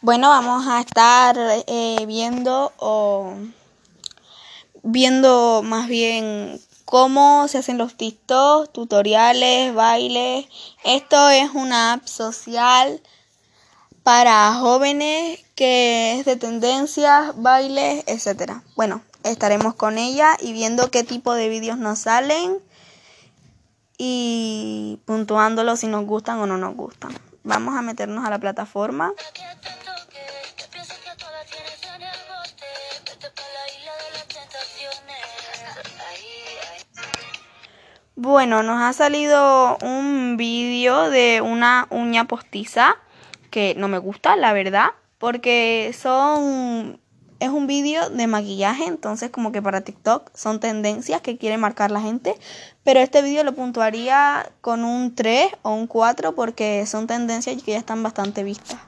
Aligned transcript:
Bueno, 0.00 0.28
vamos 0.28 0.64
a 0.68 0.80
estar 0.80 1.36
eh, 1.66 2.04
viendo 2.06 2.72
o 2.76 3.34
viendo 4.84 5.62
más 5.64 5.88
bien 5.88 6.60
cómo 6.84 7.48
se 7.48 7.58
hacen 7.58 7.78
los 7.78 7.96
TikToks, 7.96 8.72
tutoriales, 8.72 9.74
bailes. 9.74 10.46
Esto 10.84 11.30
es 11.30 11.50
una 11.52 11.94
app 11.94 12.06
social 12.06 13.02
para 14.04 14.54
jóvenes 14.54 15.40
que 15.56 16.20
es 16.20 16.24
de 16.24 16.36
tendencias, 16.36 17.32
bailes, 17.34 18.04
etcétera. 18.06 18.62
Bueno, 18.76 19.02
estaremos 19.24 19.74
con 19.74 19.98
ella 19.98 20.36
y 20.40 20.52
viendo 20.52 20.92
qué 20.92 21.02
tipo 21.02 21.34
de 21.34 21.48
vídeos 21.48 21.76
nos 21.76 21.98
salen 21.98 22.58
y 23.98 25.00
puntuándolo 25.06 25.74
si 25.74 25.88
nos 25.88 26.06
gustan 26.06 26.38
o 26.38 26.46
no 26.46 26.56
nos 26.56 26.76
gustan. 26.76 27.18
Vamos 27.48 27.74
a 27.76 27.82
meternos 27.82 28.26
a 28.26 28.30
la 28.30 28.38
plataforma. 28.38 29.12
Bueno, 38.20 38.62
nos 38.64 38.82
ha 38.82 38.92
salido 38.92 39.78
un 39.80 40.36
vídeo 40.36 41.08
de 41.08 41.40
una 41.40 41.86
uña 41.90 42.24
postiza 42.24 42.96
que 43.50 43.74
no 43.76 43.86
me 43.88 43.98
gusta, 43.98 44.34
la 44.34 44.52
verdad, 44.52 44.88
porque 45.18 45.94
son 45.96 47.00
es 47.40 47.50
un 47.50 47.68
vídeo 47.68 48.10
de 48.10 48.26
maquillaje, 48.26 48.86
entonces 48.86 49.30
como 49.30 49.52
que 49.52 49.62
para 49.62 49.82
TikTok 49.82 50.30
son 50.34 50.58
tendencias 50.58 51.20
que 51.20 51.38
quiere 51.38 51.56
marcar 51.56 51.90
la 51.90 52.00
gente, 52.00 52.34
pero 52.82 52.98
este 53.00 53.22
vídeo 53.22 53.44
lo 53.44 53.54
puntuaría 53.54 54.50
con 54.60 54.84
un 54.84 55.14
3 55.14 55.52
o 55.62 55.70
un 55.70 55.86
4 55.86 56.34
porque 56.34 56.84
son 56.86 57.06
tendencias 57.06 57.62
que 57.62 57.72
ya 57.72 57.78
están 57.78 58.02
bastante 58.02 58.42
vistas. 58.42 58.80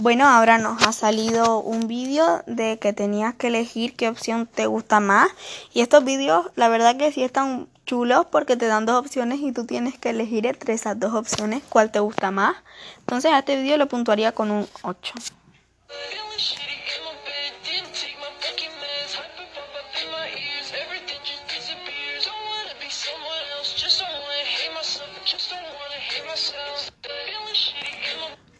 Bueno, 0.00 0.28
ahora 0.28 0.58
nos 0.58 0.86
ha 0.86 0.92
salido 0.92 1.58
un 1.60 1.88
vídeo 1.88 2.44
de 2.46 2.78
que 2.78 2.92
tenías 2.92 3.34
que 3.34 3.48
elegir 3.48 3.96
qué 3.96 4.08
opción 4.08 4.46
te 4.46 4.66
gusta 4.66 5.00
más. 5.00 5.28
Y 5.74 5.80
estos 5.80 6.04
vídeos, 6.04 6.46
la 6.54 6.68
verdad 6.68 6.96
que 6.96 7.10
sí 7.10 7.24
están 7.24 7.66
chulos 7.84 8.24
porque 8.30 8.56
te 8.56 8.68
dan 8.68 8.86
dos 8.86 8.94
opciones 8.94 9.40
y 9.40 9.50
tú 9.50 9.66
tienes 9.66 9.98
que 9.98 10.10
elegir 10.10 10.46
entre 10.46 10.74
esas 10.74 11.00
dos 11.00 11.14
opciones 11.14 11.64
cuál 11.68 11.90
te 11.90 11.98
gusta 11.98 12.30
más. 12.30 12.54
Entonces 13.00 13.32
a 13.32 13.40
este 13.40 13.60
vídeo 13.60 13.76
lo 13.76 13.88
puntuaría 13.88 14.30
con 14.30 14.52
un 14.52 14.68
8. 14.82 15.14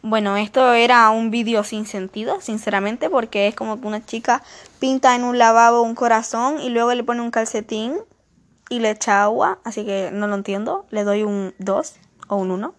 Bueno, 0.01 0.37
esto 0.37 0.71
era 0.73 1.09
un 1.09 1.29
vídeo 1.29 1.65
sin 1.65 1.85
sentido, 1.85 2.39
sinceramente, 2.39 3.09
porque 3.09 3.47
es 3.47 3.55
como 3.55 3.81
que 3.81 3.87
una 3.87 4.05
chica 4.05 4.41
pinta 4.79 5.13
en 5.13 5.25
un 5.25 5.37
lavabo 5.37 5.81
un 5.81 5.93
corazón 5.93 6.61
y 6.61 6.69
luego 6.69 6.93
le 6.93 7.03
pone 7.03 7.21
un 7.21 7.31
calcetín 7.31 7.97
y 8.69 8.79
le 8.79 8.91
echa 8.91 9.23
agua, 9.23 9.59
así 9.65 9.85
que 9.85 10.09
no 10.13 10.27
lo 10.27 10.35
entiendo. 10.35 10.85
Le 10.89 11.03
doy 11.03 11.23
un 11.23 11.53
2 11.57 11.95
o 12.29 12.37
un 12.37 12.51
1. 12.51 12.73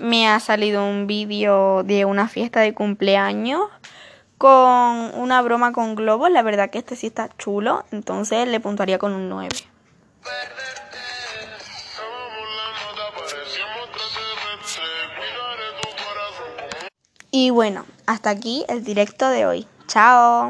Me 0.00 0.28
ha 0.28 0.40
salido 0.40 0.84
un 0.84 1.06
vídeo 1.06 1.84
de 1.84 2.04
una 2.04 2.26
fiesta 2.26 2.60
de 2.60 2.74
cumpleaños 2.74 3.60
con 4.40 5.12
una 5.20 5.42
broma 5.42 5.70
con 5.70 5.94
globos. 5.94 6.30
La 6.30 6.40
verdad 6.40 6.70
que 6.70 6.78
este 6.78 6.96
sí 6.96 7.08
está 7.08 7.28
chulo, 7.36 7.84
entonces 7.92 8.48
le 8.48 8.58
puntuaría 8.58 8.96
con 8.96 9.12
un 9.12 9.28
9. 9.28 9.50
Y 17.30 17.50
bueno, 17.50 17.84
hasta 18.06 18.30
aquí 18.30 18.64
el 18.68 18.82
directo 18.82 19.28
de 19.28 19.44
hoy. 19.44 19.66
Chao. 19.86 20.48